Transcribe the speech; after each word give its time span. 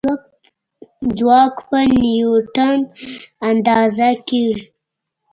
ځواک 1.17 1.55
په 1.69 1.79
نیوټن 2.01 2.79
اندازه 3.49 4.09
کېږي. 4.27 4.61